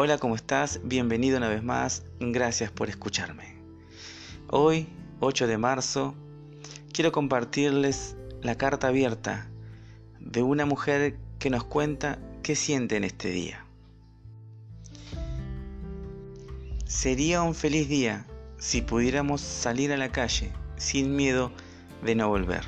[0.00, 0.78] Hola, ¿cómo estás?
[0.84, 2.04] Bienvenido una vez más.
[2.20, 3.56] Gracias por escucharme.
[4.46, 4.86] Hoy,
[5.18, 6.14] 8 de marzo,
[6.92, 9.48] quiero compartirles la carta abierta
[10.20, 13.64] de una mujer que nos cuenta qué siente en este día.
[16.86, 18.24] Sería un feliz día
[18.56, 21.50] si pudiéramos salir a la calle sin miedo
[22.04, 22.62] de no volver.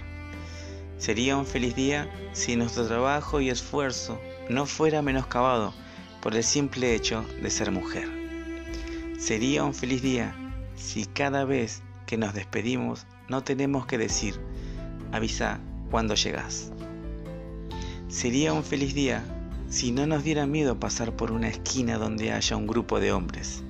[0.99, 5.73] Sería un feliz día si nuestro trabajo y esfuerzo no fuera menoscabado
[6.21, 8.09] por el simple hecho de ser mujer.
[9.19, 10.35] Sería un feliz día
[10.77, 14.35] si cada vez que nos despedimos no tenemos que decir,
[15.13, 16.73] avisa cuando llegas.
[18.09, 19.23] Sería un feliz día
[19.69, 23.63] si no nos diera miedo pasar por una esquina donde haya un grupo de hombres,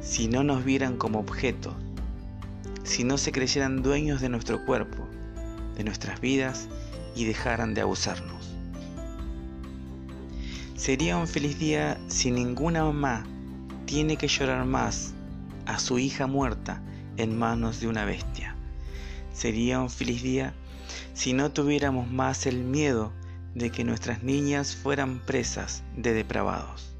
[0.00, 1.74] si no nos vieran como objeto,
[2.84, 5.08] si no se creyeran dueños de nuestro cuerpo,
[5.76, 6.68] de nuestras vidas
[7.16, 8.53] y dejaran de abusarnos.
[10.76, 13.24] Sería un feliz día si ninguna mamá
[13.86, 15.14] tiene que llorar más
[15.66, 16.82] a su hija muerta
[17.16, 18.56] en manos de una bestia.
[19.32, 20.52] Sería un feliz día
[21.12, 23.12] si no tuviéramos más el miedo
[23.54, 26.96] de que nuestras niñas fueran presas de depravados.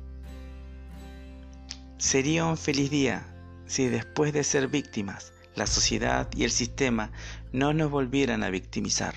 [1.98, 3.27] Sería un feliz día
[3.66, 7.11] si después de ser víctimas, la sociedad y el sistema
[7.53, 9.16] no nos volvieran a victimizar.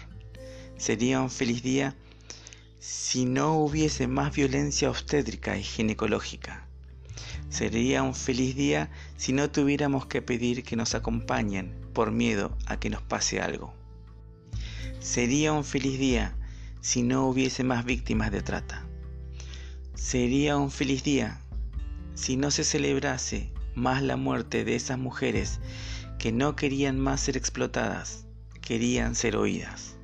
[0.78, 1.96] Sería un feliz día
[2.80, 6.68] si no hubiese más violencia obstétrica y ginecológica.
[7.50, 12.80] Sería un feliz día si no tuviéramos que pedir que nos acompañen por miedo a
[12.80, 13.74] que nos pase algo.
[15.00, 16.36] Sería un feliz día
[16.82, 18.86] si no hubiese más víctimas de trata.
[19.96, 21.42] Sería un feliz día
[22.14, 25.60] si no se celebrase más la muerte de esas mujeres
[26.20, 28.26] que no querían más ser explotadas,
[28.62, 29.97] querían ser oídas.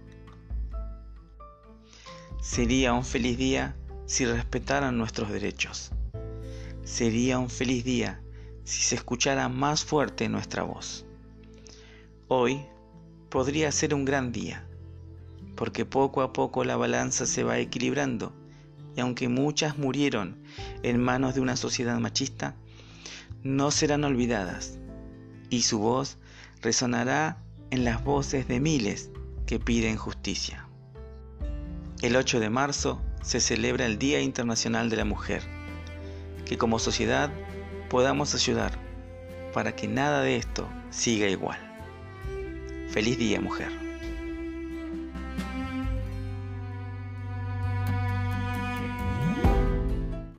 [2.44, 3.74] Sería un feliz día
[4.06, 5.92] si respetaran nuestros derechos.
[6.84, 8.22] Sería un feliz día
[8.66, 11.06] si se escuchara más fuerte nuestra voz.
[12.28, 12.66] Hoy
[13.30, 14.68] podría ser un gran día,
[15.56, 18.34] porque poco a poco la balanza se va equilibrando
[18.94, 20.44] y aunque muchas murieron
[20.84, 22.58] en manos de una sociedad machista,
[23.42, 24.80] no serán olvidadas
[25.50, 26.18] y su voz
[26.62, 29.12] resonará en las voces de miles
[29.46, 30.63] que piden justicia.
[32.04, 35.42] El 8 de marzo se celebra el Día Internacional de la Mujer.
[36.46, 37.32] Que como sociedad
[37.90, 38.74] podamos ayudar
[39.54, 41.58] para que nada de esto siga igual.
[42.90, 43.93] Feliz día, mujer.